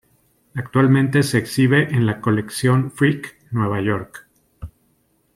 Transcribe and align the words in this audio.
Actualmente 0.55 1.21
se 1.21 1.37
exhibe 1.37 1.93
en 1.93 2.07
la 2.07 2.21
Colección 2.21 2.89
Frick, 2.91 3.37
Nueva 3.51 3.81
York. 3.81 4.25